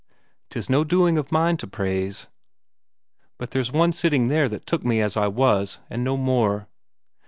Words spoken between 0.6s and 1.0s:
no